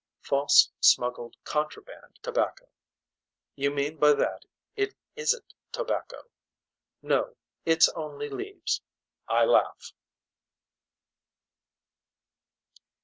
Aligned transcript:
False 0.23 0.71
smuggled 0.79 1.35
contraband 1.43 2.17
tobacco. 2.23 2.67
You 3.55 3.69
mean 3.69 3.97
by 3.97 4.13
that 4.13 4.41
that 4.41 4.45
it 4.75 4.95
isn't 5.15 5.53
tobacco. 5.71 6.23
No 7.03 7.35
it's 7.67 7.87
only 7.89 8.27
leaves. 8.27 8.81
I 9.27 9.45
laugh. 9.45 9.93